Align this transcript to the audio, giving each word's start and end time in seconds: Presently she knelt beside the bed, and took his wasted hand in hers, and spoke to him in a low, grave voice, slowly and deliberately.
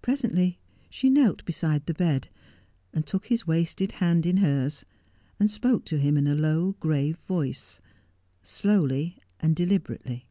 Presently 0.00 0.58
she 0.88 1.10
knelt 1.10 1.44
beside 1.44 1.84
the 1.84 1.92
bed, 1.92 2.30
and 2.94 3.06
took 3.06 3.26
his 3.26 3.46
wasted 3.46 3.92
hand 3.92 4.24
in 4.24 4.38
hers, 4.38 4.82
and 5.38 5.50
spoke 5.50 5.84
to 5.84 5.98
him 5.98 6.16
in 6.16 6.26
a 6.26 6.34
low, 6.34 6.72
grave 6.80 7.18
voice, 7.18 7.78
slowly 8.42 9.18
and 9.40 9.54
deliberately. 9.54 10.26